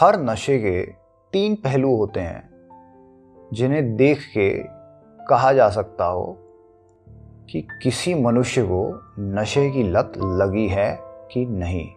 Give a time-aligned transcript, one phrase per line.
[0.00, 0.82] हर नशे के
[1.32, 2.50] तीन पहलू होते हैं,
[3.52, 4.50] जिन्हें देख के
[5.24, 6.36] कहा जा सकता हो
[7.50, 11.94] कि किसी मनुष्य को नशे की लत लगी है कि नहीं।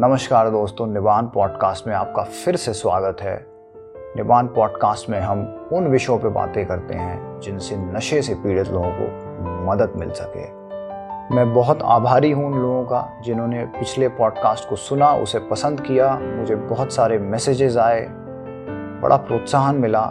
[0.00, 3.46] नमस्कार दोस्तों निबान पॉडकास्ट में आपका फिर से स्वागत है।
[4.16, 8.90] निबान पॉडकास्ट में हम उन विषयों पर बातें करते हैं जिनसे नशे से पीड़ित लोगों
[8.90, 9.06] को
[9.72, 10.63] मदद मिल सके।
[11.32, 16.18] मैं बहुत आभारी हूँ उन लोगों का जिन्होंने पिछले पॉडकास्ट को सुना, उसे पसंद किया,
[16.18, 18.06] मुझे बहुत सारे मैसेजेस आए,
[19.02, 20.06] बड़ा प्रोत्साहन मिला।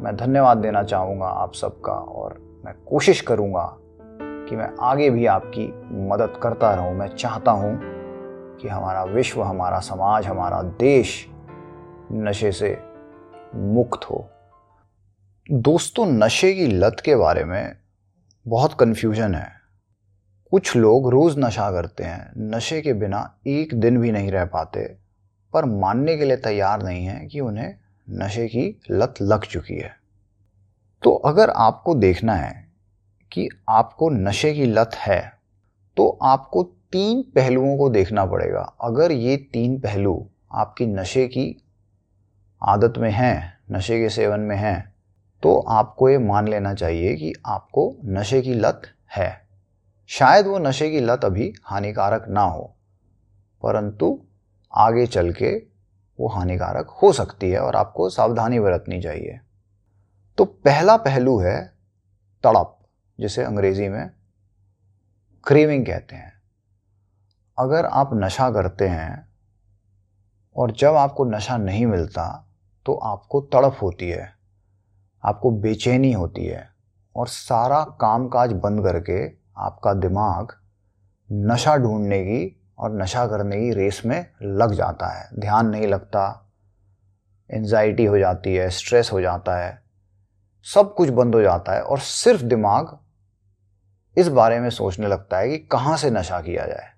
[0.00, 3.78] मैं धन्यवाद देना चाहूँगा आप सबका और मैं कोशिश करूँगा
[4.22, 5.66] कि मैं आगे भी आपकी
[6.08, 7.80] मदद करता रहूँ। मैं चाहता हूँ
[8.56, 11.28] कि हमारा विश्व, हमारा समाज, हमारा देश
[12.12, 12.78] नशे से
[13.54, 14.28] मुक्त हो।
[15.52, 17.76] दोस्तों, नशे की लत के बारे में
[18.48, 19.63] बहुत कन्फ्यूज़न है।
[20.54, 24.84] कुछ लोग रोज़ नशा करते हैं, नशे के बिना एक दिन भी नहीं रह पाते,
[25.54, 27.74] पर मानने के लिए तैयार नहीं है कि उन्हें
[28.08, 29.90] नशे की लत लग चुकी है।
[31.02, 32.68] तो अगर आपको देखना है
[33.32, 35.20] कि आपको नशे की लत है
[35.96, 41.64] तो आपको तीन पहलुओं को देखना पड़ेगा। अगर ये तीन पहलू आपकी नशे की
[42.62, 44.94] आदत में हैं, नशे के सेवन में हैं
[45.42, 48.82] तो आपको ये मान लेना चाहिए कि आपको नशे की लत
[49.16, 49.43] है।
[50.10, 52.64] शायद वो नशे की लत अभी हानिकारक ना हो,
[53.62, 54.18] परंतु
[54.72, 55.54] आगे चल के
[56.18, 59.40] वो हानिकारक हो सकती है और आपको सावधानी बरतनी चाहिए।
[60.38, 61.56] तो पहला पहलू है
[62.44, 62.78] तड़प,
[63.18, 64.10] जिसे अंग्रेज़ी में
[65.46, 66.32] क्रेविंग कहते हैं।
[67.58, 69.28] अगर आप नशा करते हैं
[70.56, 72.26] और जब आपको नशा नहीं मिलता
[72.86, 74.32] तो आपको तड़प होती है,
[75.24, 76.68] आपको बेचैनी होती है
[77.16, 80.56] और सारा कामकाज बंद करके आपका दिमाग
[81.30, 86.52] नशा ढूँढने की और नशा करने की रेस में लग जाता है। ध्यान नहीं लगता
[87.50, 89.82] एनजाइटी हो जाती है स्ट्रेस हो जाता है,
[90.66, 92.98] सब कुछ बंद हो जाता है और सिर्फ़ दिमाग
[94.16, 96.92] इस बारे में सोचने लगता है कि कहाँ से नशा किया जाए।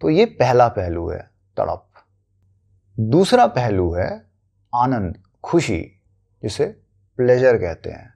[0.00, 1.20] तो ये पहला पहलू है
[1.56, 1.88] तड़प।
[2.96, 4.08] दूसरा पहलू है
[4.74, 5.80] आनंद, खुशी,
[6.42, 6.66] जिसे
[7.18, 8.14] प्लेजर कहते हैं।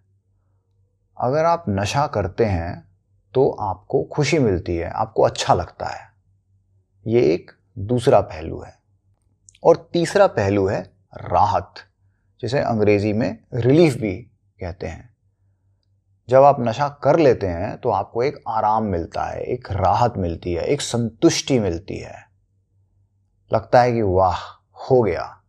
[1.17, 2.90] अगर आप नशा करते हैं
[3.35, 6.11] तो आपको खुशी मिलती है, आपको अच्छा लगता है।
[7.07, 8.79] ये एक दूसरा पहलू है।
[9.65, 11.75] और तीसरा पहलू है राहत,
[12.41, 14.17] जिसे अंग्रेज़ी में रिलीफ भी
[14.61, 15.17] कहते हैं।
[16.29, 20.53] जब आप नशा कर लेते हैं तो आपको एक आराम मिलता है, एक राहत मिलती
[20.53, 22.31] है, एक संतुष्टि मिलती है।
[23.53, 24.37] लगता है कि वाह,
[24.91, 25.43] हो गया।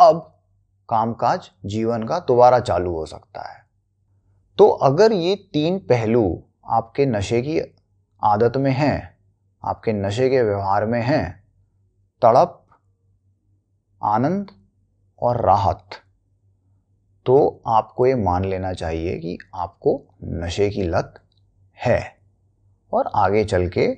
[0.00, 0.40] अब
[0.88, 3.66] कामकाज जीवन का दोबारा चालू हो सकता है।
[4.58, 7.60] तो अगर ये तीन पहलू आपके नशे की
[8.22, 9.18] आदत में हैं,
[9.64, 11.44] आपके नशे के व्यवहार में हैं,
[12.22, 12.66] तड़प,
[14.02, 14.50] आनंद
[15.22, 15.88] और राहत।
[17.26, 21.14] तो आपको ये मान लेना चाहिए कि आपको नशे की लत
[21.78, 22.00] है
[22.92, 23.88] और आगे चल के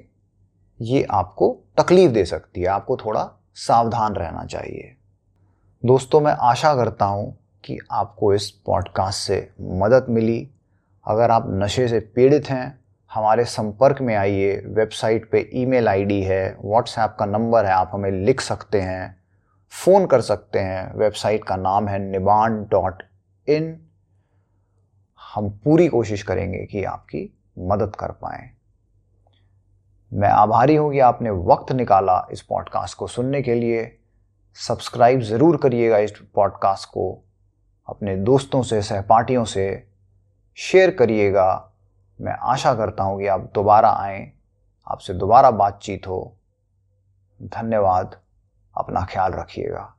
[0.80, 4.96] ये आपको तकलीफ़ दे सकती है, आपको थोड़ा सावधान रहना चाहिए।
[5.84, 10.50] दोस्तों, मैं आशा करता हूँ कि आपको इस पॉडकास्ट से मदद मिली
[11.06, 12.80] अगर आप नशे से पीड़ित हैं,
[13.12, 18.10] हमारे संपर्क में आइए। वेबसाइट पे ईमेल आईडी है, व्हाट्सएप का नंबर है, आप हमें
[18.10, 19.22] लिख सकते हैं,
[19.72, 23.02] फ़ोन कर सकते हैं। वेबसाइट का नाम है निबान डॉट
[23.48, 23.80] इन।
[25.34, 28.50] हम पूरी कोशिश करेंगे कि आपकी मदद कर पाएँ।
[30.12, 33.98] मैं आभारी हूँ कि आपने वक्त निकाला इस पॉडकास्ट को सुनने के लिए।
[34.54, 37.24] सब्सक्राइब ज़रूर करिएगा इस पॉडकास्ट को
[37.88, 39.91] अपने दोस्तों से, सहपाठियों से।
[40.56, 41.72] शेयर करिएगा।
[42.20, 44.32] मैं आशा करता हूँ कि आप दोबारा आए,
[44.88, 46.36] आपसे दोबारा बातचीत हो।
[47.42, 48.20] धन्यवाद,
[48.76, 49.94] अपना ख्याल रखिएगा।